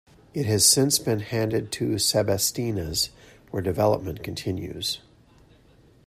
It 0.33 0.47
has 0.47 0.65
since 0.65 0.97
been 0.97 1.19
handed 1.19 1.71
to 1.73 1.89
"sebastinas", 1.99 3.09
where 3.51 3.61
development 3.61 4.23
continues. 4.23 4.99